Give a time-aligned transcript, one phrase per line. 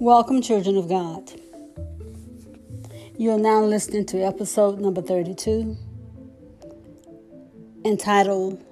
[0.00, 1.28] Welcome, children of God.
[3.16, 5.76] You are now listening to episode number 32
[7.84, 8.64] entitled,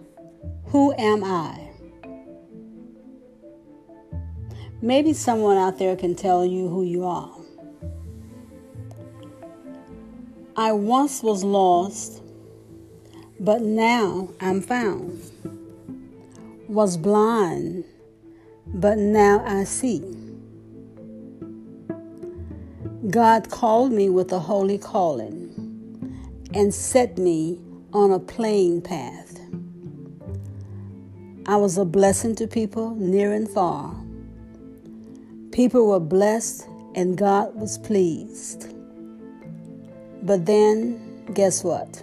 [0.67, 1.71] Who Am I?
[4.81, 7.37] Maybe someone out there can tell you who you are.
[10.55, 12.23] I once was lost,
[13.41, 15.29] but now I'm found.
[16.69, 17.83] Was blind,
[18.69, 20.16] but now I see.
[23.11, 25.53] God called me with a holy calling
[26.53, 27.61] and set me
[27.93, 29.39] on a plain path.
[31.47, 33.95] I was a blessing to people near and far.
[35.53, 36.67] People were blessed
[36.97, 38.75] and God was pleased.
[40.23, 42.03] But then, guess what?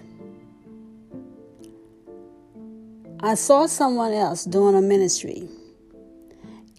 [3.20, 5.50] I saw someone else doing a ministry,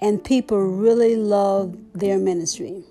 [0.01, 2.85] and people really loved their ministry.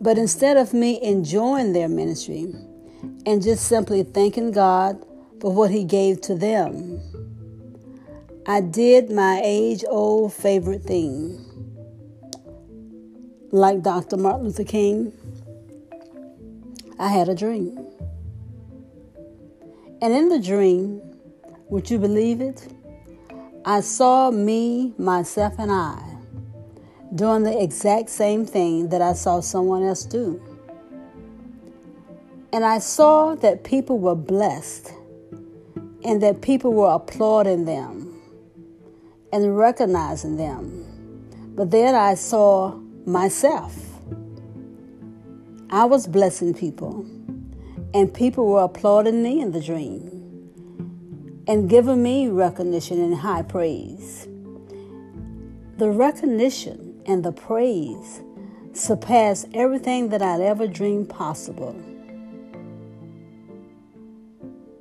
[0.00, 2.54] But instead of me enjoying their ministry
[3.26, 5.04] and just simply thanking God
[5.40, 7.00] for what He gave to them,
[8.46, 11.44] I did my age old favorite thing.
[13.52, 14.16] Like Dr.
[14.16, 15.12] Martin Luther King,
[16.98, 17.78] I had a dream.
[20.00, 21.02] And in the dream,
[21.68, 22.72] would you believe it?
[23.66, 26.09] I saw me, myself, and I
[27.14, 30.40] doing the exact same thing that I saw someone else do.
[32.52, 34.92] And I saw that people were blessed
[36.04, 38.20] and that people were applauding them
[39.32, 40.86] and recognizing them.
[41.54, 42.74] But then I saw
[43.06, 43.76] myself.
[45.70, 47.06] I was blessing people,
[47.94, 50.10] and people were applauding me in the dream
[51.46, 54.26] and giving me recognition and high praise.
[55.76, 58.22] The recognition and the praise
[58.72, 61.74] surpassed everything that I'd ever dreamed possible.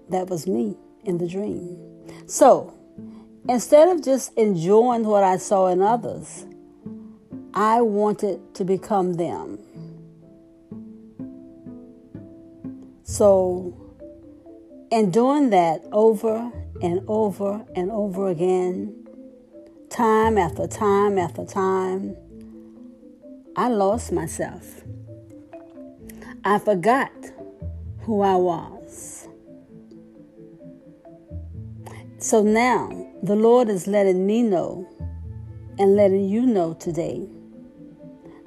[0.10, 1.78] That was me in the dream.
[2.26, 2.74] So,
[3.48, 6.46] instead of just enjoying what I saw in others,
[7.54, 9.60] I wanted to become them.
[13.04, 13.74] So,
[14.92, 16.52] in doing that over
[16.82, 18.99] and over and over again,
[19.90, 22.16] time after time after time,
[23.56, 24.84] I lost myself.
[26.44, 27.12] I forgot
[28.02, 29.28] who I was.
[32.20, 34.88] So now the Lord is letting me know
[35.78, 37.28] and letting you know today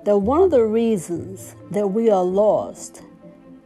[0.05, 3.03] that one of the reasons that we are lost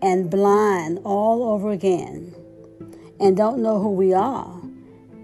[0.02, 2.34] and blind all over again
[3.20, 4.60] and don't know who we are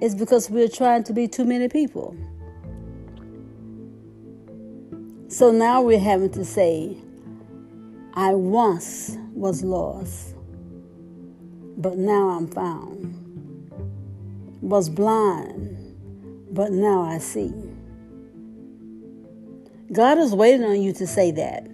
[0.01, 2.17] is because we're trying to be too many people.
[5.33, 6.95] So now we're having to say,
[8.13, 10.35] I once was lost,
[11.79, 13.09] but now I'm found.
[14.61, 15.97] Was blind,
[16.51, 17.51] but now I see.
[19.91, 21.67] God is waiting on you to say that.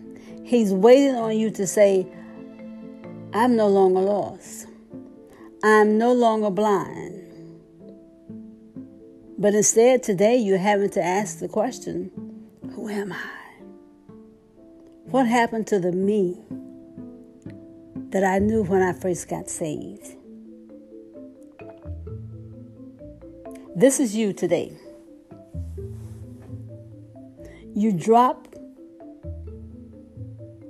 [0.44, 2.06] He's waiting on you to say,
[3.32, 4.68] I'm no longer lost.
[5.64, 7.24] I'm no longer blind.
[9.36, 12.12] But instead, today, you're having to ask the question,
[12.76, 13.37] Who am I?
[15.10, 16.36] What happened to the me
[18.10, 20.06] that I knew when I first got saved?
[23.74, 24.76] This is you today.
[27.74, 28.48] You drop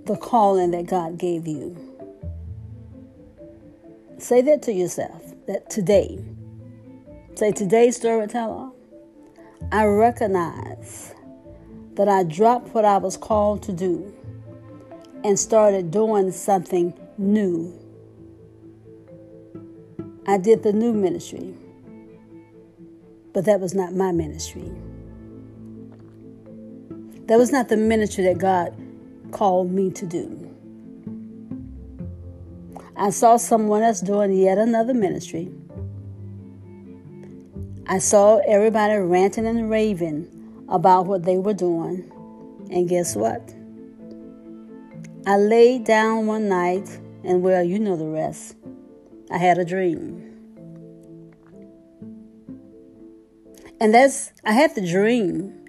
[0.07, 1.77] the calling that God gave you.
[4.19, 6.25] Say that to yourself that today,
[7.35, 8.71] say today, storyteller,
[9.73, 11.13] I recognize
[11.95, 14.15] that I dropped what I was called to do
[15.25, 17.75] and started doing something new.
[20.27, 21.55] I did the new ministry,
[23.33, 24.71] but that was not my ministry.
[27.27, 28.75] That was not the ministry that God
[29.33, 30.45] called me to do.
[32.97, 35.51] I saw someone else doing yet another ministry.
[37.87, 42.11] I saw everybody ranting and raving about what they were doing.
[42.71, 43.55] And guess what?
[45.29, 46.89] I laid down one night,
[47.23, 48.57] and well, you know the rest.
[49.31, 50.25] I had a dream.
[53.79, 55.67] And that's, I had the dream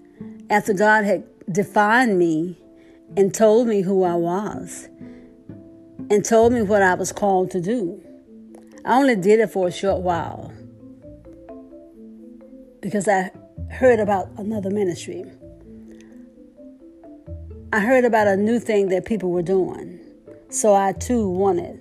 [0.50, 2.58] after God had defined me
[3.18, 4.88] and told me who I was
[6.10, 8.02] and told me what I was called to do.
[8.86, 10.54] I only did it for a short while
[12.80, 13.32] because I
[13.72, 15.26] heard about another ministry.
[17.72, 20.00] I heard about a new thing that people were doing.
[20.50, 21.80] So I too wanted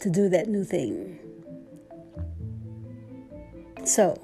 [0.00, 1.18] to do that new thing.
[3.84, 4.18] So,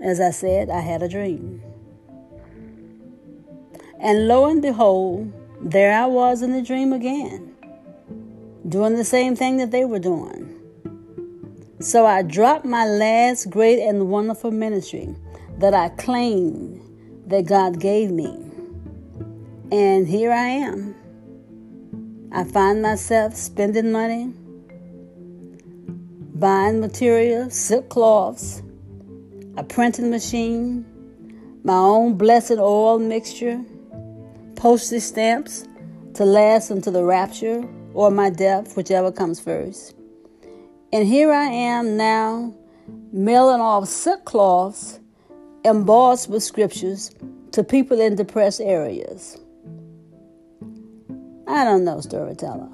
[0.00, 1.60] as I said, I had a dream.
[3.98, 7.52] And lo and behold, there I was in the dream again,
[8.68, 10.60] doing the same thing that they were doing.
[11.80, 15.12] So I dropped my last great and wonderful ministry
[15.58, 16.80] that I claimed
[17.26, 18.51] that God gave me.
[19.72, 20.94] And here I am.
[22.30, 24.34] I find myself spending money,
[26.34, 28.62] buying material, silk cloths,
[29.56, 30.84] a printing machine,
[31.64, 33.64] my own blessed oil mixture,
[34.56, 35.66] postage stamps
[36.16, 39.94] to last until the rapture or my death, whichever comes first.
[40.92, 42.54] And here I am now
[43.10, 45.00] mailing off silk cloths
[45.64, 47.10] embossed with scriptures
[47.52, 49.38] to people in depressed areas.
[51.52, 52.66] I don't know, storyteller.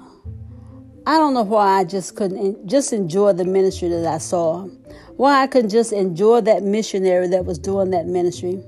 [1.05, 4.67] I don't know why I just couldn't just enjoy the ministry that I saw.
[5.17, 8.63] Why I couldn't just enjoy that missionary that was doing that ministry.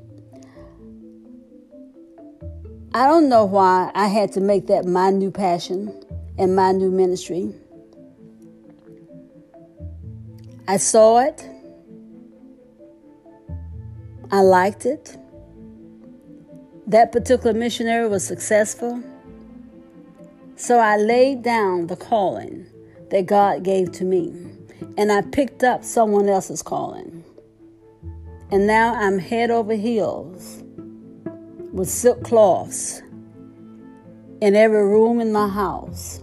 [2.94, 6.04] I don't know why I had to make that my new passion
[6.38, 7.54] and my new ministry.
[10.68, 11.48] I saw it.
[14.30, 15.16] I liked it.
[16.86, 19.02] That particular missionary was successful.
[20.62, 22.68] So I laid down the calling
[23.10, 24.32] that God gave to me
[24.96, 27.24] and I picked up someone else's calling.
[28.52, 30.62] And now I'm head over heels
[31.74, 33.02] with silk cloths
[34.40, 36.22] in every room in my house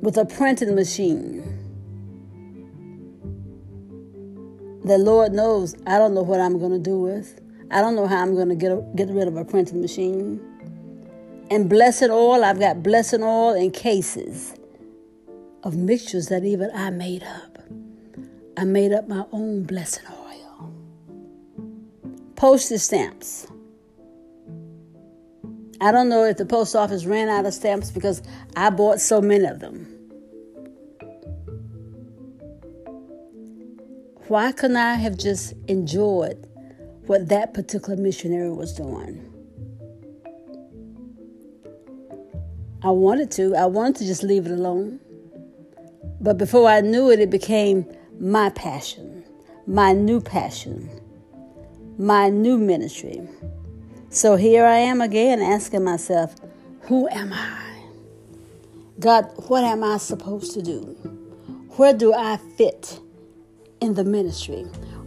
[0.00, 1.44] with a printing machine.
[4.84, 7.40] The Lord knows I don't know what I'm going to do with.
[7.70, 10.40] I don't know how I'm going to get, get rid of a printing machine.
[11.52, 14.54] And blessed oil, I've got blessing oil in cases
[15.62, 17.58] of mixtures that even I made up.
[18.56, 20.72] I made up my own blessing oil.
[22.36, 23.46] Postage stamps.
[25.78, 28.22] I don't know if the post office ran out of stamps because
[28.56, 29.86] I bought so many of them.
[34.28, 36.46] Why couldn't I have just enjoyed
[37.04, 39.31] what that particular missionary was doing?
[42.84, 43.54] I wanted to.
[43.54, 44.98] I wanted to just leave it alone.
[46.20, 47.86] But before I knew it, it became
[48.18, 49.24] my passion,
[49.66, 50.90] my new passion,
[51.98, 53.20] my new ministry.
[54.10, 56.34] So here I am again asking myself,
[56.82, 57.58] who am I?
[58.98, 60.80] God, what am I supposed to do?
[61.76, 63.00] Where do I fit
[63.80, 64.62] in the ministry?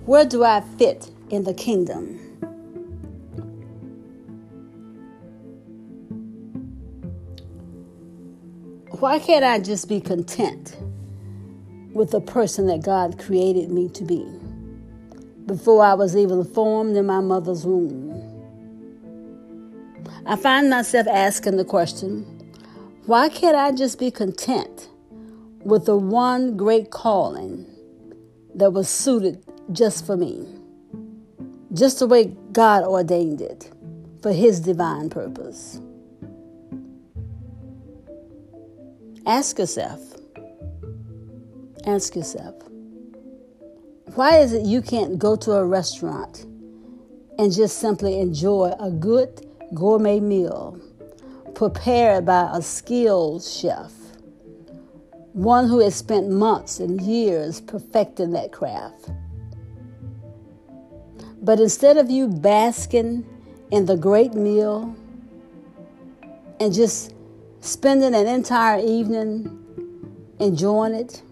[0.06, 2.25] Where do I fit in the kingdom?
[9.00, 10.78] Why can't I just be content
[11.92, 14.26] with the person that God created me to be
[15.46, 18.14] before I was even formed in my mother's womb?
[20.26, 22.24] I find myself asking the question
[23.06, 24.88] why can't I just be content
[25.64, 27.66] with the one great calling
[28.56, 29.44] that was suited
[29.74, 30.48] just for me?
[31.74, 33.70] Just the way God ordained it
[34.22, 35.82] for His divine purpose.
[39.28, 40.00] Ask yourself,
[41.88, 42.54] ask yourself,
[44.14, 46.46] why is it you can't go to a restaurant
[47.40, 50.80] and just simply enjoy a good gourmet meal
[51.56, 53.92] prepared by a skilled chef,
[55.34, 59.10] one who has spent months and years perfecting that craft?
[61.42, 63.26] But instead of you basking
[63.72, 64.96] in the great meal
[66.60, 67.15] and just
[67.66, 69.50] spending an entire evening
[70.40, 71.24] enjoying it.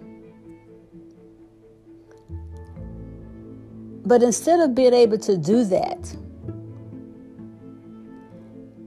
[4.06, 6.16] But instead of being able to do that,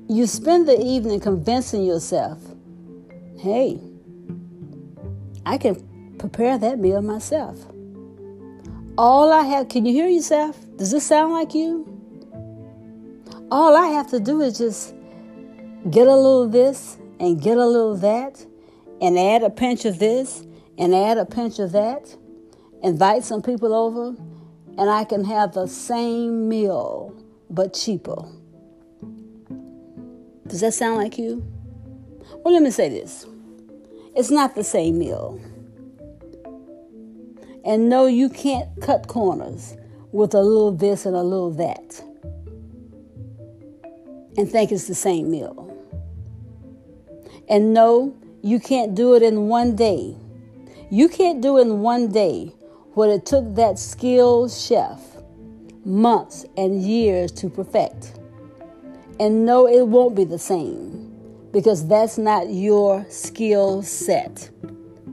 [0.09, 2.39] you spend the evening convincing yourself,
[3.39, 3.81] hey,
[5.45, 7.57] I can prepare that meal myself.
[8.99, 10.59] All I have, can you hear yourself?
[10.77, 11.87] Does this sound like you?
[13.51, 14.95] All I have to do is just
[15.91, 18.45] get a little of this and get a little that
[19.01, 20.45] and add a pinch of this
[20.79, 22.17] and add a pinch of that,
[22.83, 24.15] invite some people over,
[24.79, 27.15] and I can have the same meal
[27.49, 28.23] but cheaper.
[30.47, 31.45] Does that sound like you?
[32.45, 33.27] Well, let me say this
[34.15, 35.41] it's not the same meal.
[37.65, 39.77] And no, you can't cut corners
[40.13, 42.03] with a little this and a little that.
[44.37, 45.66] and think it's the same meal.
[47.49, 50.17] And no, you can't do it in one day.
[50.91, 52.53] You can't do in one day
[52.95, 55.01] what it took that skilled chef
[55.85, 58.19] months and years to perfect.
[59.21, 61.13] And no, it won't be the same
[61.53, 64.51] because that's not your skill set.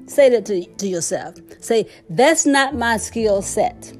[0.07, 1.35] Say that to, to yourself.
[1.59, 3.93] Say, that's not my skill set.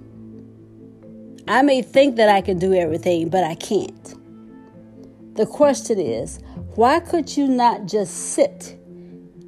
[1.47, 4.15] I may think that I can do everything, but I can't.
[5.33, 6.39] The question is,
[6.75, 8.77] why could you not just sit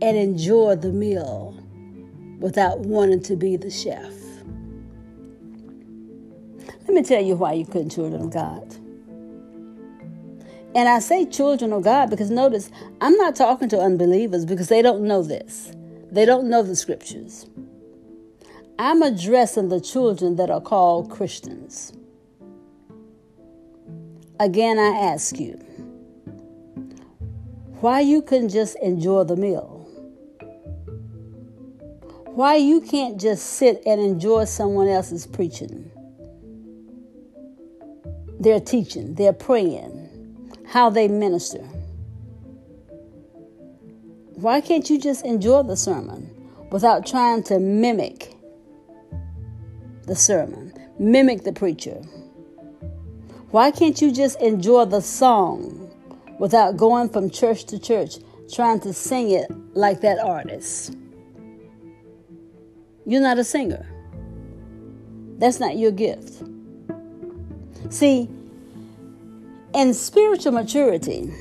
[0.02, 1.56] and enjoy the meal
[2.40, 4.14] without wanting to be the chef?
[6.88, 8.76] Let me tell you why you couldn't, children of God.
[10.76, 14.82] And I say children of God because notice, I'm not talking to unbelievers because they
[14.82, 15.72] don't know this.
[16.12, 17.46] They don't know the scriptures.
[18.78, 21.94] I'm addressing the children that are called Christians.
[24.38, 25.54] Again, I ask you,
[27.80, 29.88] why you couldn't just enjoy the meal?
[32.26, 35.90] Why you can't just sit and enjoy someone else's preaching?
[38.38, 41.64] They're teaching, they're praying, how they minister.
[44.34, 46.30] Why can't you just enjoy the sermon
[46.72, 48.36] without trying to mimic
[50.08, 52.02] the sermon, mimic the preacher?
[53.56, 55.90] Why can't you just enjoy the song
[56.40, 58.18] without going from church to church
[58.52, 60.94] trying to sing it like that artist?
[63.06, 63.88] You're not a singer.
[65.38, 66.44] That's not your gift.
[67.92, 68.28] See,
[69.74, 71.32] in spiritual maturity,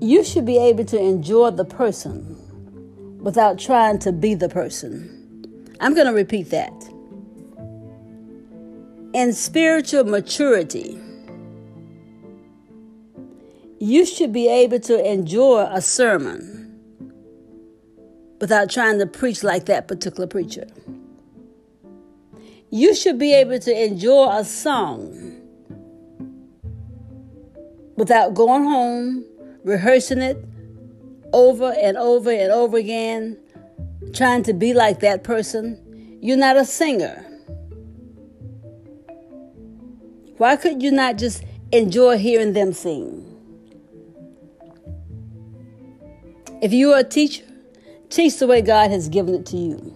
[0.00, 5.74] you should be able to enjoy the person without trying to be the person.
[5.78, 6.95] I'm going to repeat that.
[9.16, 11.00] In spiritual maturity,
[13.80, 16.78] you should be able to enjoy a sermon
[18.42, 20.66] without trying to preach like that particular preacher.
[22.68, 25.40] You should be able to enjoy a song
[27.96, 29.24] without going home,
[29.64, 30.44] rehearsing it
[31.32, 33.38] over and over and over again,
[34.12, 36.18] trying to be like that person.
[36.20, 37.25] You're not a singer.
[40.38, 43.22] Why could you not just enjoy hearing them sing?
[46.62, 47.44] If you are a teacher,
[48.08, 49.94] Teach the way God has given it to you.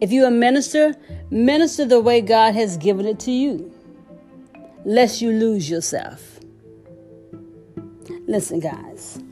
[0.00, 0.94] If you're a minister,
[1.30, 3.72] minister the way God has given it to you,
[4.84, 6.40] lest you lose yourself.
[8.26, 9.22] Listen, guys,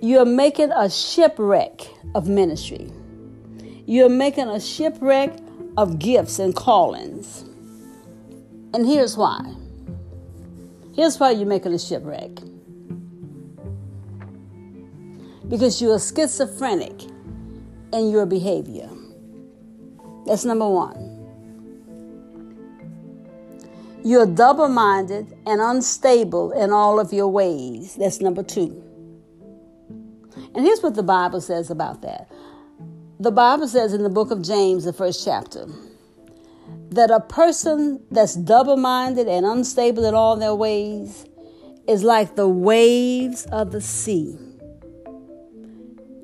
[0.00, 1.80] you're making a shipwreck
[2.14, 2.90] of ministry.
[3.86, 5.36] You're making a shipwreck
[5.76, 7.44] of gifts and callings.
[8.72, 9.54] And here's why.
[10.94, 12.30] Here's why you're making a shipwreck
[15.48, 17.02] because you're schizophrenic
[17.92, 18.88] in your behavior.
[20.26, 21.08] That's number one.
[24.04, 27.96] You're double minded and unstable in all of your ways.
[27.96, 28.82] That's number two.
[30.54, 32.30] And here's what the Bible says about that.
[33.18, 35.66] The Bible says in the book of James, the first chapter,
[36.90, 41.24] that a person that's double minded and unstable in all their ways
[41.86, 44.36] is like the waves of the sea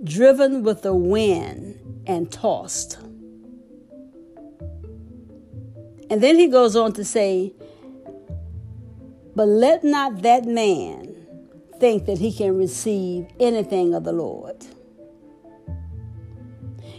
[0.05, 2.99] driven with the wind and tossed.
[6.09, 7.53] And then he goes on to say,
[9.35, 11.15] But let not that man
[11.79, 14.65] think that he can receive anything of the Lord.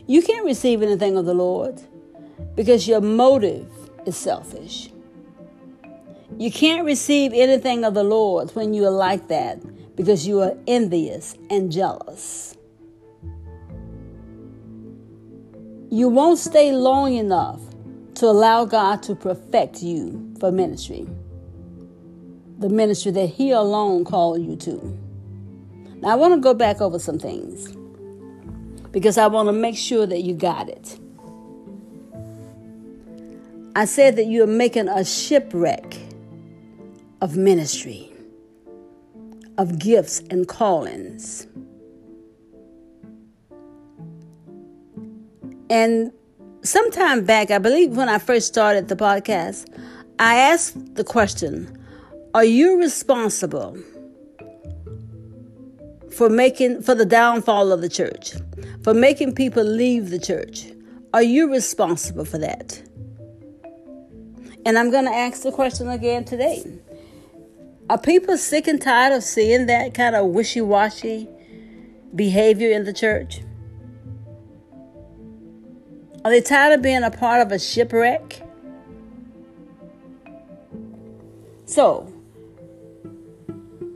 [0.06, 1.82] You can't receive anything of the Lord
[2.56, 3.68] because your motive
[4.06, 4.90] is selfish.
[6.38, 9.60] You can't receive anything of the Lord when you are like that
[9.96, 12.56] because you are envious and jealous.
[15.90, 17.62] You won't stay long enough
[18.16, 21.08] to allow God to perfect you for ministry.
[22.60, 24.98] The ministry that He alone called you to.
[26.02, 27.76] Now, I want to go back over some things
[28.92, 31.00] because I want to make sure that you got it.
[33.78, 36.00] I said that you're making a shipwreck
[37.22, 38.12] of ministry,
[39.60, 41.46] of gifts and callings.
[45.70, 46.12] And
[46.64, 49.72] sometime back, I believe when I first started the podcast,
[50.18, 51.78] I asked the question
[52.34, 53.78] Are you responsible
[56.10, 58.34] for making for the downfall of the church,
[58.84, 60.66] for making people leave the church?
[61.14, 62.82] Are you responsible for that?
[64.68, 66.62] And I'm going to ask the question again today.
[67.90, 71.30] Are people sick and tired of seeing that kind of wishy washy
[72.14, 73.40] behavior in the church?
[76.26, 78.42] Are they tired of being a part of a shipwreck?
[81.66, 82.12] So,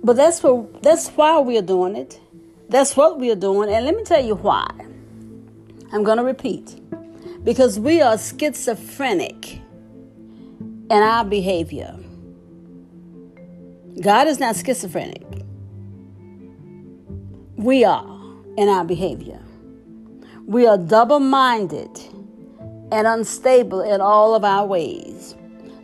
[0.02, 2.18] but that's what that's why we're doing it.
[2.70, 4.72] That's what we're doing, and let me tell you why.
[5.92, 6.80] I'm going to repeat.
[7.44, 9.61] Because we are schizophrenic
[10.92, 11.96] in our behavior.
[14.02, 15.26] God is not schizophrenic.
[17.56, 18.06] We are
[18.58, 19.40] in our behavior.
[20.46, 21.98] We are double minded
[22.92, 25.34] and unstable in all of our ways.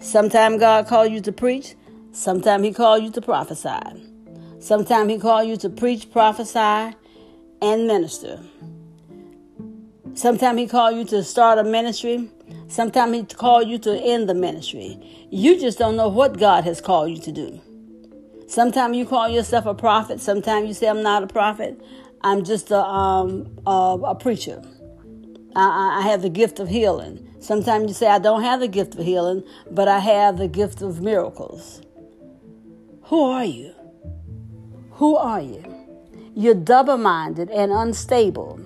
[0.01, 1.75] Sometimes God calls you to preach,
[2.11, 4.03] sometimes He calls you to prophesy.
[4.59, 6.97] Sometimes He calls you to preach, prophesy,
[7.61, 8.41] and minister.
[10.15, 12.29] Sometimes He calls you to start a ministry.
[12.67, 14.99] Sometimes He calls you to end the ministry.
[15.31, 17.61] You just don't know what God has called you to do.
[18.47, 20.21] Sometimes you call yourself a prophet.
[20.21, 21.79] Sometimes you say, I'm not a prophet.
[22.21, 24.61] I'm just a, um, a, a preacher.
[25.55, 27.27] I, I have the gift of healing.
[27.39, 30.81] Sometimes you say, I don't have the gift of healing, but I have the gift
[30.81, 31.81] of miracles.
[33.03, 33.73] Who are you?
[34.91, 35.63] Who are you?
[36.35, 38.59] You're double minded and unstable.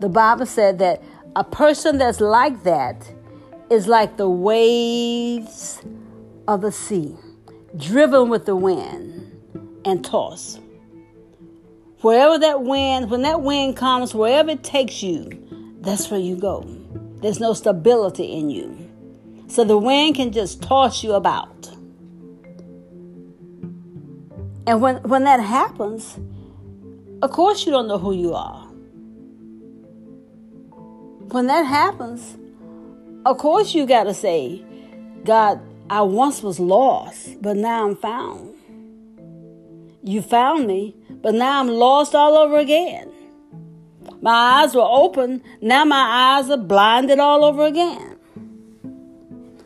[0.00, 1.02] The Bible said that
[1.36, 3.12] a person that's like that
[3.70, 5.82] is like the waves
[6.48, 7.14] of the sea,
[7.76, 9.38] driven with the wind
[9.84, 10.60] and tossed.
[12.00, 15.28] Wherever that wind, when that wind comes, wherever it takes you,
[15.80, 16.64] that's where you go.
[17.20, 18.90] There's no stability in you.
[19.48, 21.68] So the wind can just toss you about.
[24.66, 26.18] And when, when that happens,
[27.20, 28.65] of course you don't know who you are.
[31.30, 32.36] When that happens,
[33.24, 34.64] of course you got to say,
[35.24, 35.60] God,
[35.90, 38.54] I once was lost, but now I'm found.
[40.02, 43.10] You found me, but now I'm lost all over again.
[44.22, 45.42] My eyes were open.
[45.60, 48.16] Now my eyes are blinded all over again.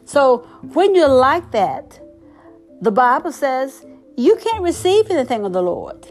[0.04, 0.38] So
[0.72, 2.00] when you're like that,
[2.80, 3.84] the Bible says
[4.16, 6.10] you can't receive anything of the Lord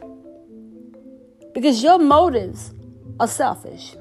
[1.53, 2.73] because your motives
[3.19, 3.95] are selfish.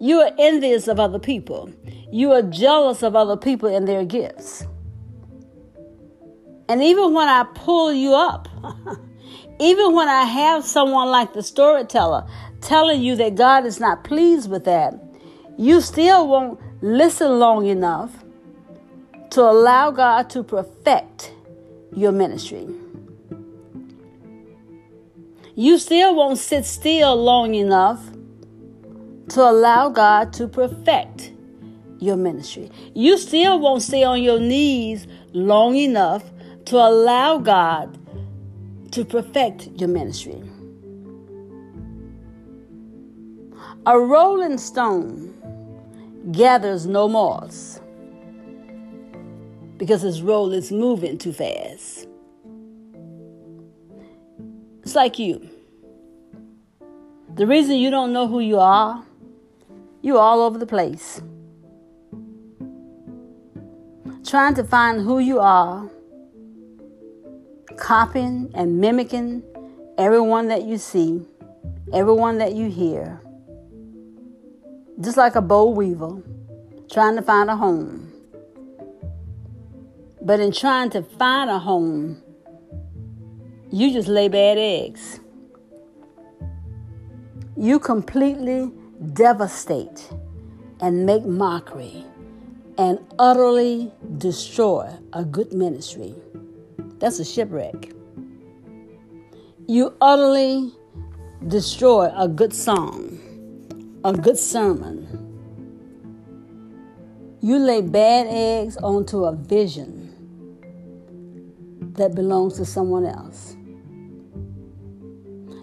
[0.00, 1.70] You are envious of other people.
[2.10, 4.66] You are jealous of other people and their gifts.
[6.70, 8.48] And even when I pull you up,
[9.60, 12.26] even when I have someone like the storyteller
[12.62, 14.94] telling you that God is not pleased with that,
[15.58, 18.24] you still won't listen long enough
[19.30, 21.34] to allow God to perfect
[21.94, 22.66] your ministry.
[25.54, 28.02] You still won't sit still long enough
[29.30, 31.32] to allow God to perfect
[31.98, 32.70] your ministry.
[32.94, 36.24] You still won't stay on your knees long enough
[36.66, 37.96] to allow God
[38.92, 40.42] to perfect your ministry.
[43.86, 45.34] A rolling stone
[46.32, 47.80] gathers no moss
[49.76, 52.06] because its roll is moving too fast.
[54.82, 55.48] It's like you.
[57.36, 59.04] The reason you don't know who you are,
[60.02, 61.20] you're all over the place.
[64.24, 65.90] Trying to find who you are,
[67.76, 69.42] copying and mimicking
[69.98, 71.26] everyone that you see,
[71.92, 73.20] everyone that you hear
[75.00, 76.22] just like a boll weevil
[76.90, 78.12] trying to find a home.
[80.22, 82.22] But in trying to find a home,
[83.70, 85.20] you just lay bad eggs.
[87.56, 88.70] You completely
[89.12, 90.10] devastate
[90.80, 92.04] and make mockery
[92.78, 96.14] and utterly destroy a good ministry.
[96.98, 97.92] That's a shipwreck.
[99.66, 100.72] You utterly
[101.46, 103.20] destroy a good song
[104.02, 105.06] a good sermon,
[107.42, 110.08] you lay bad eggs onto a vision
[111.96, 113.56] that belongs to someone else.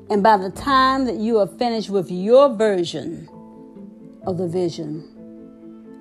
[0.10, 3.30] And by the time that you are finished with your version
[4.26, 5.04] of the vision,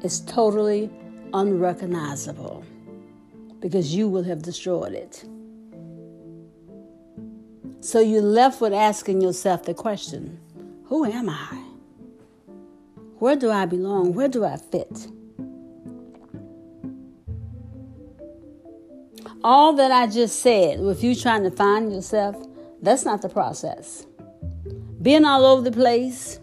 [0.03, 0.91] it's totally
[1.33, 2.65] unrecognizable
[3.61, 5.25] because you will have destroyed it.
[7.81, 10.39] So you're left with asking yourself the question
[10.85, 11.63] Who am I?
[13.19, 14.15] Where do I belong?
[14.15, 15.09] Where do I fit?
[19.43, 22.37] All that I just said, with you trying to find yourself,
[22.87, 24.07] that's not the process.
[25.03, 26.39] Being all over the place,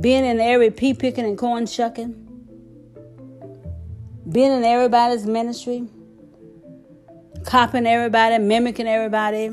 [0.00, 2.14] being in every pea picking and corn shucking,
[4.30, 5.88] being in everybody's ministry,
[7.44, 9.50] copying everybody, mimicking everybody,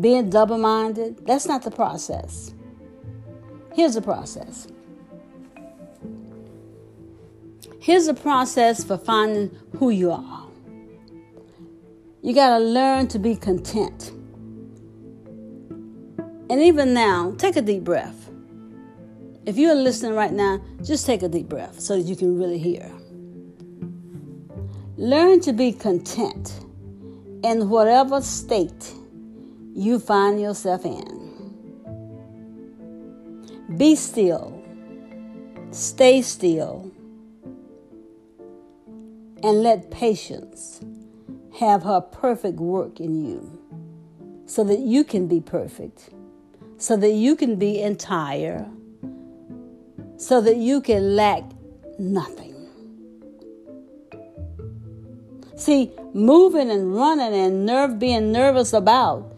[0.00, 1.26] being double minded.
[1.26, 2.54] That's not the process.
[3.74, 4.66] Here's the process.
[7.80, 10.47] Here's the process for finding who you are.
[12.20, 14.10] You got to learn to be content.
[16.50, 18.30] And even now, take a deep breath.
[19.46, 22.58] If you're listening right now, just take a deep breath so that you can really
[22.58, 22.90] hear.
[24.96, 26.60] Learn to be content
[27.44, 28.94] in whatever state
[29.72, 31.14] you find yourself in.
[33.76, 34.60] Be still,
[35.70, 36.90] stay still,
[39.44, 40.80] and let patience
[41.58, 43.60] have her perfect work in you
[44.46, 46.10] so that you can be perfect,
[46.76, 48.64] so that you can be entire,
[50.16, 51.42] so that you can lack
[51.98, 52.54] nothing.
[55.56, 59.34] See, moving and running and nerve being nervous about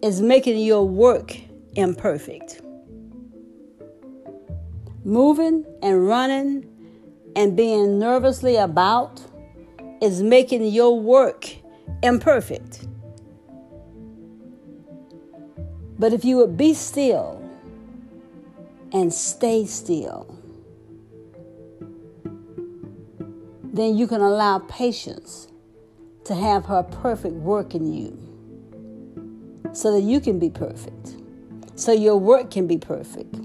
[0.00, 1.36] is making your work
[1.74, 2.60] imperfect.
[5.04, 6.68] Moving and running
[7.34, 9.20] and being nervously about
[10.02, 11.48] is making your work
[12.02, 12.88] imperfect.
[15.98, 17.40] But if you would be still
[18.92, 20.36] and stay still,
[23.72, 25.46] then you can allow patience
[26.24, 28.18] to have her perfect work in you
[29.72, 31.16] so that you can be perfect,
[31.76, 33.36] so your work can be perfect,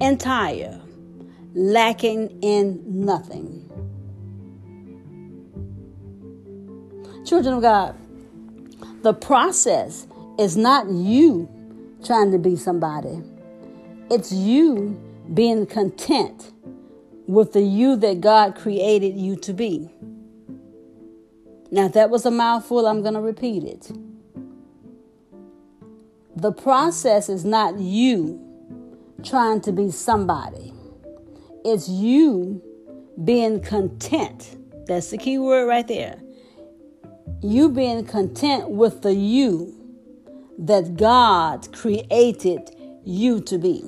[0.00, 0.80] entire,
[1.54, 3.65] lacking in nothing.
[7.26, 7.96] Children of God,
[9.02, 10.06] the process
[10.38, 11.48] is not you
[12.04, 13.20] trying to be somebody,
[14.08, 15.02] it's you
[15.34, 16.52] being content
[17.26, 19.90] with the you that God created you to be.
[21.72, 23.90] Now, if that was a mouthful, I'm going to repeat it.
[26.36, 28.40] The process is not you
[29.24, 30.72] trying to be somebody,
[31.64, 32.62] it's you
[33.24, 34.56] being content.
[34.86, 36.20] That's the key word right there
[37.42, 39.74] you being content with the you
[40.58, 42.70] that God created
[43.04, 43.84] you to be.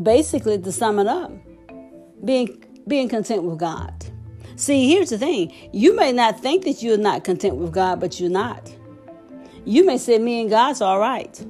[0.00, 1.32] Basically, to sum it up,
[2.24, 4.06] being being content with God.
[4.56, 5.52] See, here's the thing.
[5.72, 8.74] You may not think that you're not content with God, but you're not.
[9.64, 11.46] You may say, Me and God's all right.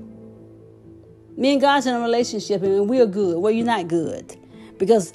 [1.37, 3.39] Me and God's in a relationship and we're good.
[3.39, 4.37] Well, you're not good.
[4.79, 5.13] Because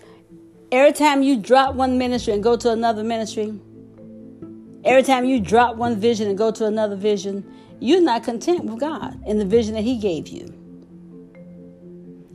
[0.72, 3.54] Every time you drop one ministry and go to another ministry,
[4.84, 7.46] every time you drop one vision and go to another vision,
[7.80, 10.52] you're not content with God and the vision that He gave you.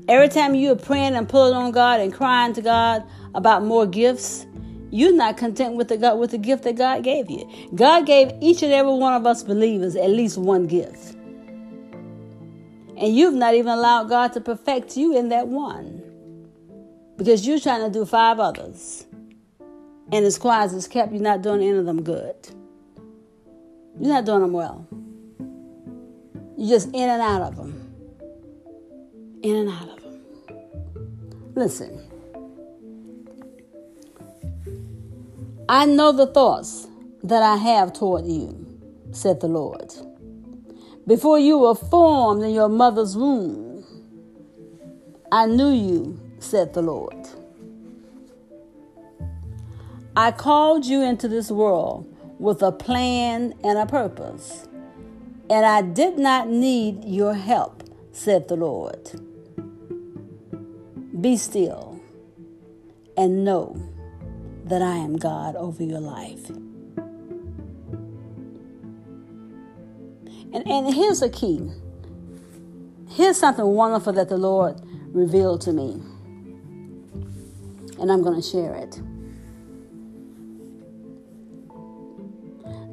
[0.09, 4.47] Every time you're praying and pulling on God and crying to God about more gifts,
[4.91, 7.49] you're not content with the God with the gift that God gave you.
[7.75, 11.15] God gave each and every one of us believers at least one gift.
[12.97, 16.10] And you've not even allowed God to perfect you in that one
[17.21, 19.05] because you're trying to do five others.
[20.11, 22.35] And as quiet as kept, you're not doing any of them good.
[24.01, 24.87] You're not doing them well.
[26.57, 27.95] You're just in and out of them.
[29.43, 30.23] In and out of them.
[31.55, 32.01] Listen.
[35.69, 36.89] I know the thoughts
[37.23, 38.81] that I have toward you,
[39.13, 39.93] said the Lord.
[41.07, 43.85] Before you were formed in your mother's womb,
[45.31, 47.29] I knew you said the Lord.
[50.17, 54.67] I called you into this world with a plan and a purpose,
[55.49, 59.11] and I did not need your help, said the Lord.
[61.21, 62.01] Be still
[63.17, 63.77] and know
[64.65, 66.51] that I am God over your life.
[70.53, 71.71] And, and here's a key.
[73.09, 74.81] Here's something wonderful that the Lord
[75.13, 76.01] revealed to me
[78.01, 79.01] and I'm going to share it.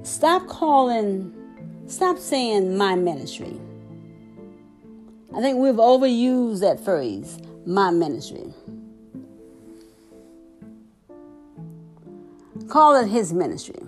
[0.06, 1.34] Stop calling,
[1.88, 3.60] stop saying my ministry.
[5.36, 8.54] I think we've overused that phrase, my ministry.
[12.70, 13.82] Call it his ministry.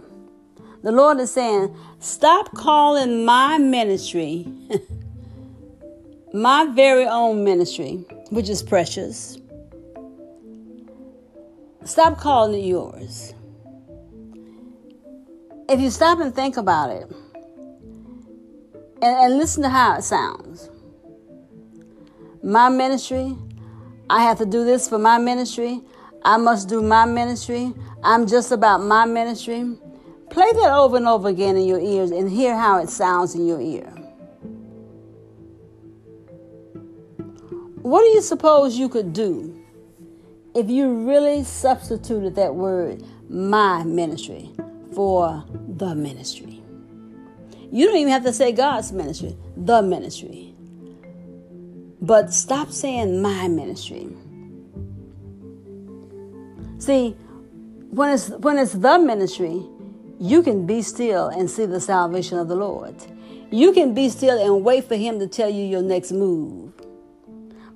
[0.84, 4.48] The Lord is saying, stop calling my ministry
[6.34, 9.38] my very own ministry, which is precious.
[11.90, 13.34] Stop calling it yours.
[15.68, 17.10] If you stop and think about it
[19.02, 20.70] and, and listen to how it sounds,
[22.44, 23.36] my ministry.
[24.08, 25.82] I have to do this for my ministry.
[26.24, 27.74] I must do my ministry.
[28.04, 29.76] I'm just about my ministry.
[30.30, 33.48] Play that over and over again in your ears and hear how it sounds in
[33.48, 33.90] your ear.
[37.82, 39.59] What do you suppose you could do
[40.56, 44.52] if you really substituted that word, my ministry,
[44.94, 46.62] for the ministry?
[47.72, 50.54] You don't even have to say God's ministry, the ministry.
[52.02, 54.08] But stop saying my ministry.
[56.80, 57.12] See,
[57.92, 59.62] when it's when it's the ministry,
[60.20, 62.96] you can be still and see the salvation of the Lord.
[63.52, 66.72] You can be still and wait for him to tell you your next move.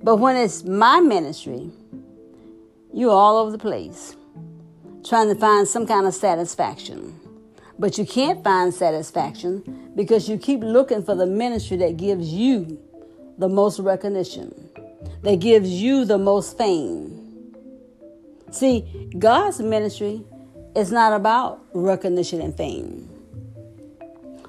[0.02, 1.72] But when it's my ministry,
[2.94, 4.16] you're all over the place
[5.04, 7.20] trying to find some kind of satisfaction.
[7.78, 12.80] But you can't find satisfaction because you keep looking for the ministry that gives you
[13.38, 14.70] the most recognition,
[15.24, 17.20] that gives you the most fame.
[18.52, 20.24] See, God's ministry
[20.76, 23.10] is not about recognition and fame.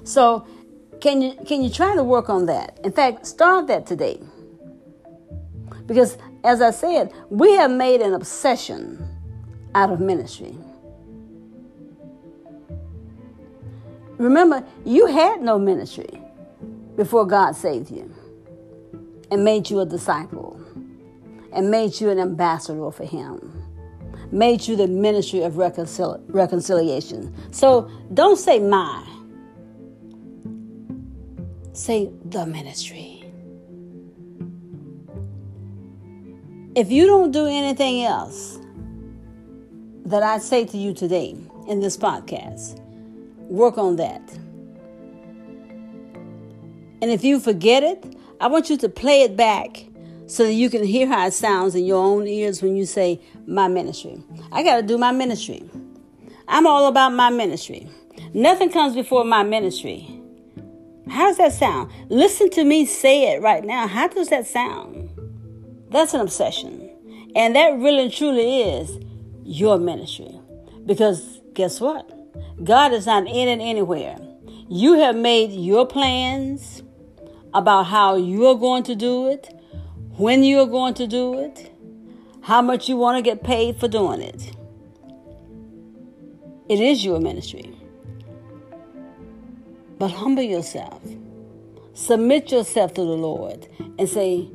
[0.03, 0.47] So,
[1.01, 2.79] can you can you try to work on that?
[2.83, 4.19] In fact, start that today.
[5.87, 9.03] Because as I said, we have made an obsession
[9.73, 10.55] out of ministry.
[14.17, 16.21] Remember, you had no ministry
[16.95, 18.13] before God saved you
[19.31, 20.61] and made you a disciple
[21.51, 23.63] and made you an ambassador for Him,
[24.31, 27.33] made you the ministry of reconcil- reconciliation.
[27.51, 29.03] So don't say my,
[31.73, 33.14] say the ministry.
[36.75, 38.59] If you don't do anything else
[40.05, 41.33] that I say to you today
[41.69, 42.77] in this podcast,
[43.47, 44.21] work on that.
[47.01, 49.85] And if you forget it, I want you to play it back
[50.27, 53.21] so that you can hear how it sounds in your own ears when you say,
[53.47, 54.21] My ministry.
[54.51, 55.63] I got to do my ministry.
[56.49, 57.87] I'm all about my ministry.
[58.33, 60.21] Nothing comes before my ministry.
[61.09, 61.89] How does that sound?
[62.09, 63.87] Listen to me say it right now.
[63.87, 65.04] How does that sound?
[65.95, 66.89] That's an obsession.
[67.37, 68.99] And that really and truly is
[69.45, 70.41] your ministry.
[70.85, 72.05] Because guess what?
[72.61, 74.17] God is not in it anywhere.
[74.67, 76.83] You have made your plans
[77.53, 79.47] about how you're going to do it,
[80.17, 81.71] when you're going to do it,
[82.41, 84.53] how much you want to get paid for doing it.
[86.67, 87.73] It is your ministry.
[89.97, 91.01] But humble yourself.
[91.93, 94.49] Submit yourself to the Lord and say,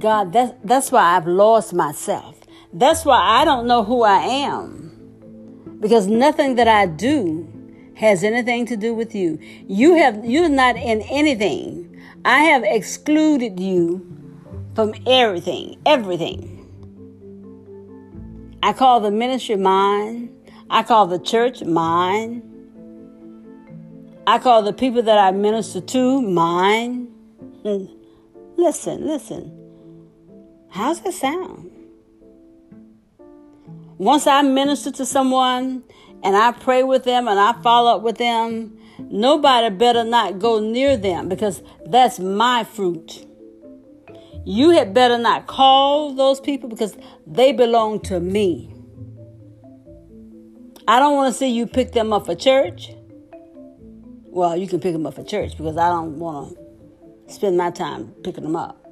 [0.00, 2.40] God, that's, that's why I've lost myself.
[2.72, 5.78] That's why I don't know who I am.
[5.80, 7.46] Because nothing that I do
[7.96, 9.38] has anything to do with you.
[9.68, 11.86] You have you're not in anything.
[12.24, 14.06] I have excluded you
[14.74, 16.56] from everything, everything.
[18.62, 20.34] I call the ministry mine.
[20.70, 22.42] I call the church mine.
[24.26, 27.08] I call the people that I minister to mine.
[28.56, 29.59] Listen, listen.
[30.70, 31.70] How's that sound?
[33.98, 35.82] Once I minister to someone
[36.22, 40.60] and I pray with them and I follow up with them, nobody better not go
[40.60, 43.26] near them because that's my fruit.
[44.46, 48.72] You had better not call those people because they belong to me.
[50.86, 52.92] I don't want to see you pick them up for church.
[54.32, 56.56] Well, you can pick them up for church because I don't want
[57.26, 58.86] to spend my time picking them up.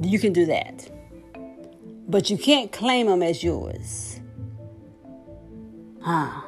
[0.00, 0.93] You can do that.
[2.06, 4.20] But you can't claim them as yours.
[6.02, 6.42] Huh.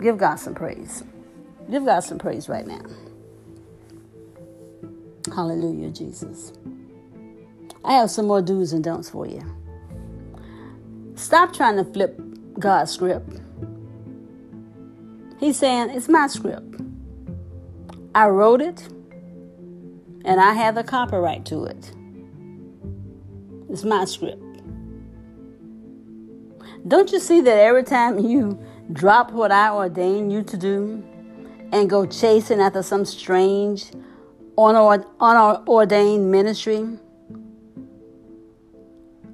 [0.00, 1.02] Give God some praise.
[1.70, 2.82] Give God some praise right now.
[5.34, 6.52] Hallelujah, Jesus.
[7.84, 9.42] I have some more do's and don'ts for you.
[11.14, 12.20] Stop trying to flip
[12.58, 13.40] God's script.
[15.38, 16.80] He's saying, It's my script.
[18.14, 18.88] I wrote it,
[20.24, 21.92] and I have the copyright to it.
[23.70, 24.42] It's my script.
[26.88, 28.58] Don't you see that every time you
[28.92, 31.04] drop what I ordain you to do
[31.72, 33.92] and go chasing after some strange,
[34.58, 36.98] unordained ministry?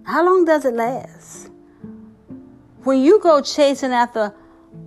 [0.05, 1.51] How long does it last?
[2.83, 4.35] When you go chasing after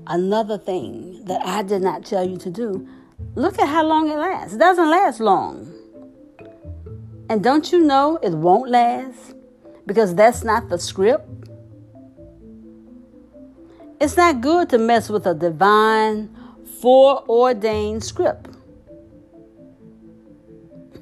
[0.07, 2.87] another thing that I did not tell you to do,
[3.35, 4.53] look at how long it lasts.
[4.53, 5.73] It doesn't last long.
[7.29, 9.35] And don't you know it won't last?
[9.89, 11.27] Because that's not the script.
[13.99, 16.29] It's not good to mess with a divine,
[16.79, 18.51] foreordained script.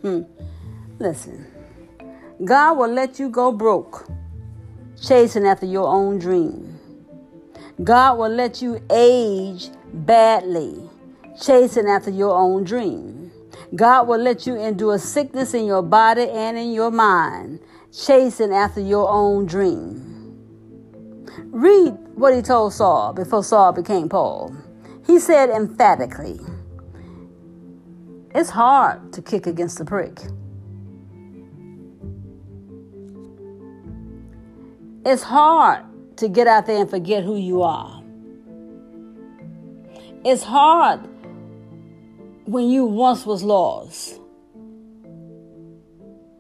[0.01, 0.21] Hmm.
[0.99, 1.45] Listen,
[2.45, 4.07] God will let you go broke,
[5.05, 6.79] chasing after your own dream.
[7.83, 10.79] God will let you age badly,
[11.41, 13.33] chasing after your own dream.
[13.75, 17.59] God will let you endure sickness in your body and in your mind,
[18.05, 20.03] chasing after your own dream.
[21.45, 24.55] Read what he told Saul before Saul became Paul.
[25.05, 26.39] He said emphatically,
[28.35, 30.19] It's hard to kick against the prick.
[35.05, 35.85] It's hard
[36.17, 38.03] to get out there and forget who you are.
[40.25, 40.99] It's hard
[42.45, 44.19] when you once was lost.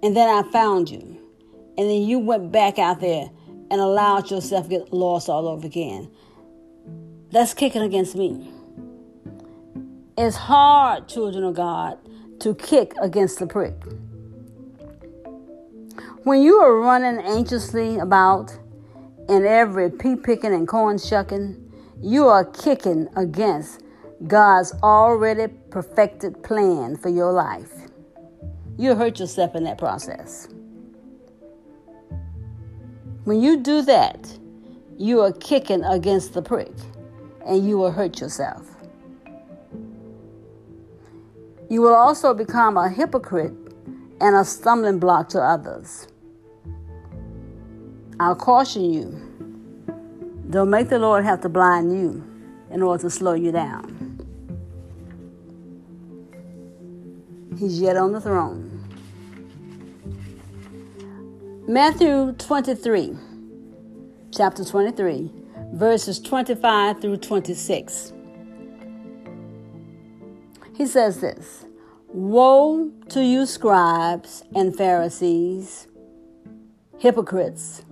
[0.03, 1.16] And then I found you.
[1.77, 3.29] And then you went back out there
[3.69, 6.09] and allowed yourself to get lost all over again.
[7.31, 8.49] That's kicking against me.
[10.17, 11.99] It's hard, children of God,
[12.39, 13.75] to kick against the prick.
[16.23, 18.57] When you are running anxiously about
[19.29, 21.63] in every pea picking and corn shucking,
[22.01, 23.81] you are kicking against
[24.25, 27.71] God's already perfected plan for your life.
[28.77, 30.47] You hurt yourself in that process.
[33.27, 34.39] When you do that,
[34.97, 36.71] you are kicking against the prick
[37.45, 38.65] and you will hurt yourself.
[41.69, 43.51] You will also become a hypocrite
[44.21, 46.07] and a stumbling block to others.
[48.17, 49.11] I'll caution you
[50.49, 52.23] don't make the Lord have to blind you
[52.71, 54.25] in order to slow you down.
[57.59, 58.76] He's yet on the throne.
[61.69, 63.17] Matthew 23,
[64.31, 65.29] chapter 23,
[65.73, 68.13] verses 25 through 26.
[70.77, 71.65] He says this
[72.07, 75.89] Woe to you, scribes and Pharisees,
[76.99, 77.83] hypocrites!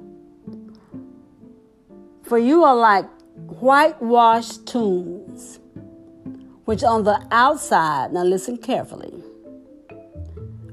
[2.23, 3.09] For you are like
[3.59, 5.59] whitewashed tombs,
[6.63, 9.21] which on the outside, now listen carefully,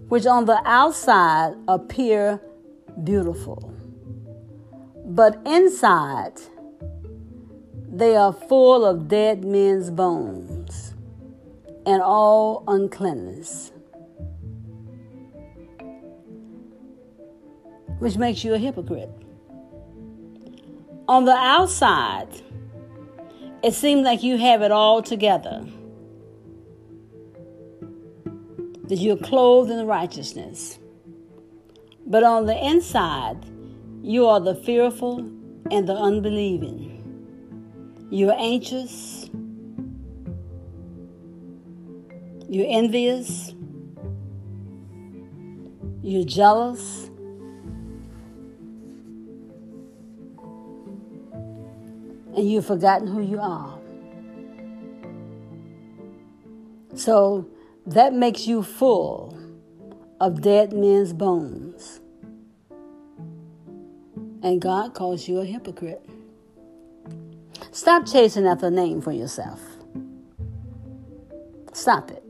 [0.06, 2.40] which on the outside appear
[3.04, 3.74] beautiful,
[5.04, 6.40] but inside
[7.88, 10.94] they are full of dead men's bones
[11.84, 13.72] and all uncleanness,
[17.98, 19.10] which makes you a hypocrite.
[21.08, 22.28] On the outside,
[23.62, 25.66] it seems like you have it all together.
[28.84, 30.78] That you're clothed in righteousness.
[32.06, 33.46] But on the inside,
[34.02, 35.20] you are the fearful
[35.70, 36.88] and the unbelieving.
[38.10, 39.30] You're anxious.
[42.48, 43.54] You're envious.
[46.02, 47.10] You're jealous.
[52.34, 53.78] and you've forgotten who you are.
[56.94, 57.48] So
[57.86, 59.38] that makes you full
[60.22, 62.00] of dead men's bones.
[64.40, 66.08] And God calls you a hypocrite.
[67.72, 69.60] Stop chasing after a name for yourself.
[71.72, 72.22] Stop it.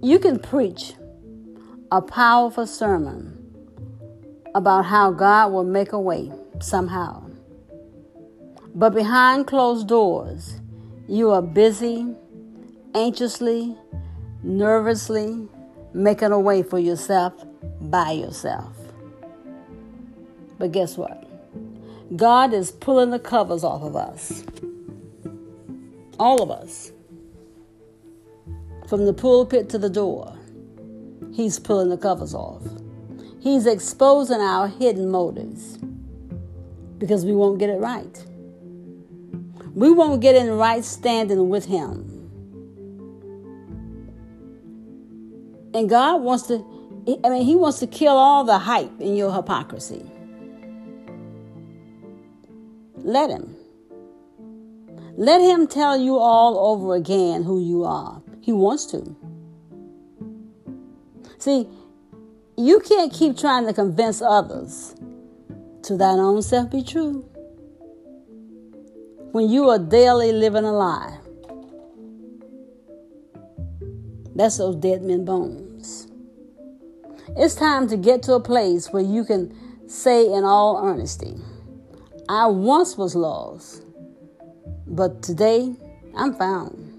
[0.00, 0.94] You can preach
[1.92, 3.38] a powerful sermon
[4.54, 7.30] about how God will make a way somehow.
[8.74, 10.62] But behind closed doors,
[11.08, 12.14] you are busy,
[12.94, 13.76] anxiously,
[14.42, 15.48] nervously
[15.92, 17.32] making a way for yourself
[17.80, 18.76] by yourself.
[20.58, 21.28] But guess what?
[22.16, 24.44] God is pulling the covers off of us.
[26.18, 26.92] All of us.
[28.88, 30.36] From the pulpit to the door,
[31.32, 32.62] He's pulling the covers off.
[33.40, 35.78] He's exposing our hidden motives
[36.98, 38.24] because we won't get it right.
[39.74, 42.10] We won't get in right standing with Him.
[45.74, 46.64] And God wants to,
[47.24, 50.08] I mean, He wants to kill all the hype in your hypocrisy.
[52.98, 53.56] Let Him.
[55.16, 58.22] Let Him tell you all over again who you are.
[58.40, 59.16] He wants to.
[61.38, 61.68] See,
[62.56, 64.94] you can't keep trying to convince others
[65.82, 67.28] to thine own self be true
[69.34, 71.18] when you are daily living a lie.
[74.36, 76.06] That's those dead men bones.
[77.36, 81.34] It's time to get to a place where you can say in all honesty,
[82.28, 83.82] I once was lost,
[84.86, 85.74] but today
[86.16, 86.92] I'm found.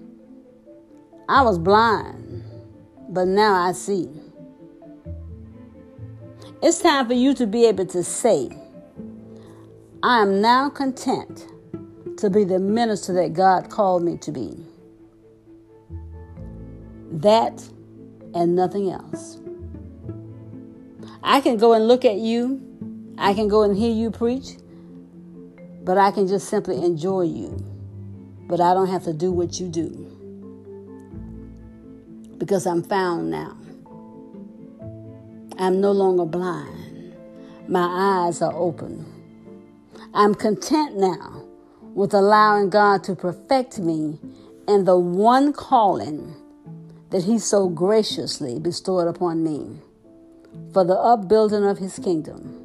[1.30, 2.44] I was blind,
[3.08, 4.10] but now I see.
[6.62, 8.50] It's time for you to be able to say,
[10.04, 11.48] I am now content
[12.18, 14.56] to be the minister that God called me to be.
[17.12, 17.64] That
[18.34, 19.40] and nothing else.
[21.24, 22.62] I can go and look at you,
[23.18, 24.56] I can go and hear you preach,
[25.84, 27.64] but I can just simply enjoy you.
[28.48, 30.06] But I don't have to do what you do
[32.38, 33.58] because I'm found now.
[35.58, 37.16] I'm no longer blind.
[37.68, 39.06] My eyes are open.
[40.14, 41.45] I'm content now
[41.96, 44.20] with allowing God to perfect me
[44.68, 46.36] in the one calling
[47.10, 49.80] that He so graciously bestowed upon me
[50.74, 52.62] for the upbuilding of His kingdom.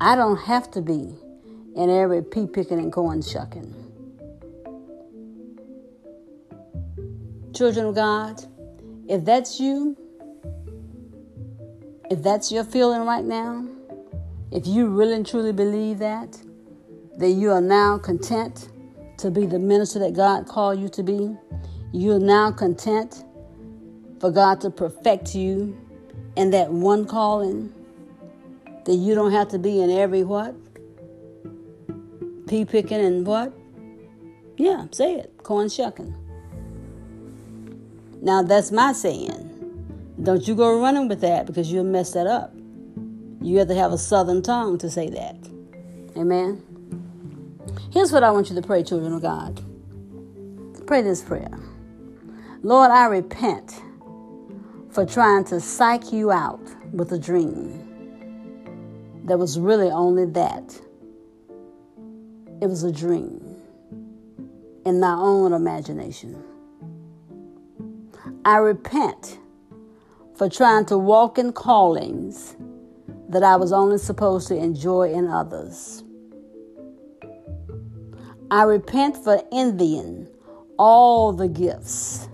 [0.00, 1.14] I don't have to be
[1.76, 3.74] in every pea picking and corn shucking.
[7.54, 8.42] Children of God,
[9.08, 9.94] if that's you,
[12.10, 13.66] if that's your feeling right now,
[14.50, 16.38] if you really and truly believe that,
[17.18, 18.68] that you are now content
[19.18, 21.36] to be the minister that God called you to be,
[21.92, 23.24] you are now content
[24.20, 25.76] for God to perfect you
[26.36, 27.72] in that one calling,
[28.84, 30.54] that you don't have to be in every what?
[32.46, 33.52] Pea picking and what?
[34.56, 35.34] Yeah, say it.
[35.42, 36.14] Corn shucking.
[38.22, 39.44] Now that's my saying.
[40.22, 42.52] Don't you go running with that because you'll mess that up.
[43.40, 45.36] You have to have a southern tongue to say that.
[46.16, 46.67] Amen.
[47.90, 49.64] Here's what I want you to pray, children of God.
[50.86, 51.58] Pray this prayer
[52.62, 53.82] Lord, I repent
[54.90, 56.60] for trying to psych you out
[56.92, 57.84] with a dream
[59.24, 60.80] that was really only that.
[62.60, 63.56] It was a dream
[64.84, 66.42] in my own imagination.
[68.44, 69.38] I repent
[70.34, 72.56] for trying to walk in callings
[73.28, 76.02] that I was only supposed to enjoy in others.
[78.50, 80.26] I repent for envying
[80.78, 82.28] all the gifts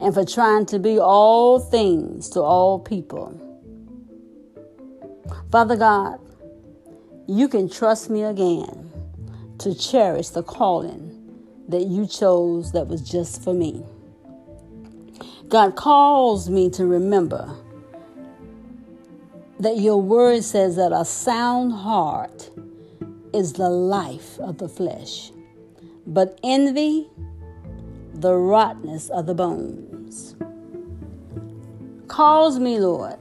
[0.00, 3.44] and for trying to be all things to all people.
[5.50, 6.20] Father God,
[7.26, 8.92] you can trust me again
[9.58, 11.14] to cherish the calling
[11.68, 13.82] that you chose that was just for me.
[15.48, 17.56] God calls me to remember
[19.58, 22.50] that your word says that a sound heart
[23.32, 25.30] is the life of the flesh,
[26.06, 27.08] but envy,
[28.14, 30.34] the rottenness of the bones.
[32.08, 33.18] Cause me, Lord,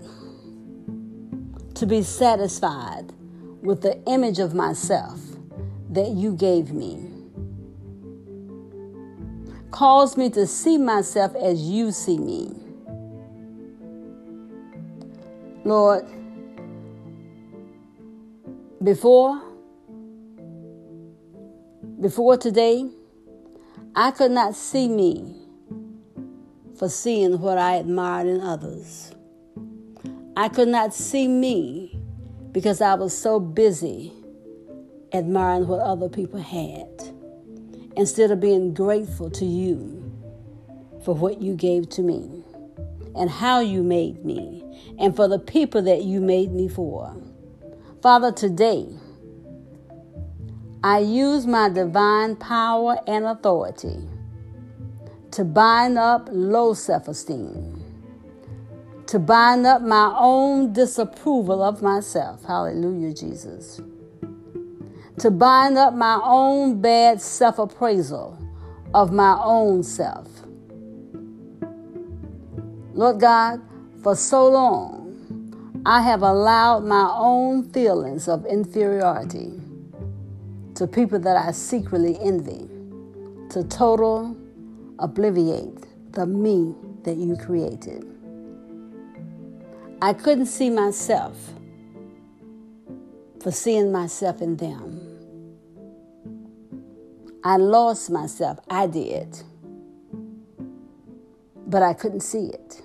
[1.76, 3.14] to be satisfied
[3.62, 5.20] with the image of myself
[5.90, 7.04] that you gave me.
[9.72, 12.56] Cause me to see myself as you see me.
[15.66, 16.06] Lord,
[18.84, 19.42] before
[22.00, 22.88] before today,
[23.96, 25.36] I could not see me
[26.78, 29.12] for seeing what I admired in others.
[30.36, 32.00] I could not see me
[32.52, 34.14] because I was so busy
[35.12, 36.88] admiring what other people had
[37.96, 40.04] instead of being grateful to you
[41.04, 42.44] for what you gave to me
[43.16, 44.64] and how you made me
[45.00, 47.16] and for the people that you made me for.
[48.04, 48.88] Father, today,
[50.88, 54.08] I use my divine power and authority
[55.32, 57.84] to bind up low self esteem,
[59.08, 62.46] to bind up my own disapproval of myself.
[62.46, 63.82] Hallelujah, Jesus.
[65.20, 68.40] To bind up my own bad self appraisal
[68.94, 70.30] of my own self.
[72.94, 73.60] Lord God,
[74.04, 79.57] for so long, I have allowed my own feelings of inferiority
[80.78, 82.70] to people that I secretly envy,
[83.50, 84.38] to total
[84.98, 88.06] obliviate the me that you created.
[90.04, 91.36] I couldn't see myself
[93.42, 95.02] for seeing myself in them.
[97.44, 98.60] I lost myself.
[98.70, 99.42] I did.
[101.66, 102.84] But I couldn't see it.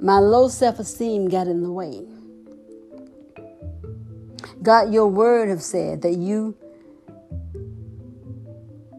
[0.00, 2.04] My low self esteem got in the way.
[4.68, 6.54] God, your word have said that you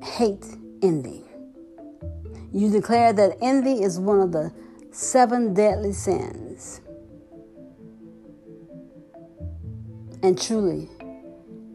[0.01, 0.43] hate
[0.82, 1.22] envy.
[2.51, 4.51] You declare that envy is one of the
[4.91, 6.82] seven deadly sins.
[10.24, 10.89] And truly,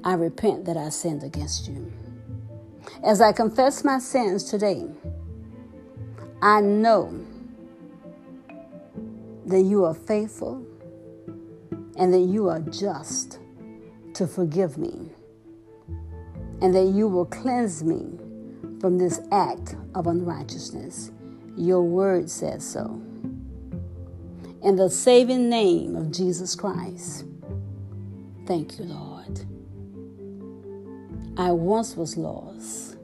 [0.03, 1.93] I repent that I sinned against you.
[3.05, 4.89] As I confess my sins today,
[6.43, 7.25] I know
[9.47, 10.67] that you are faithful
[11.97, 13.39] and that you are just
[14.15, 15.11] to forgive me
[16.61, 18.19] and that you will cleanse me
[18.81, 21.11] from this act of unrighteousness.
[21.57, 23.01] Your word says so.
[24.63, 27.27] In the saving name of Jesus Christ,
[28.47, 29.41] thank you, Lord.
[31.37, 32.97] I once was lost,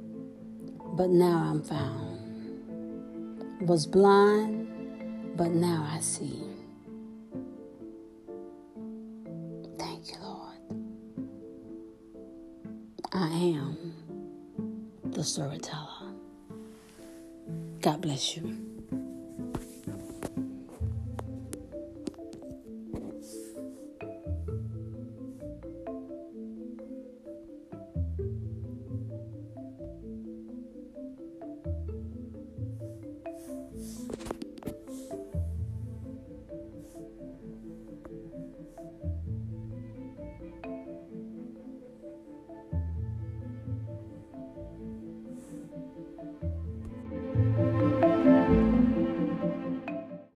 [0.94, 2.08] but now I'm found.
[3.68, 6.49] Was blind, but now I see.
[13.20, 13.92] I am
[15.04, 16.14] the storyteller.
[17.82, 18.69] God bless you.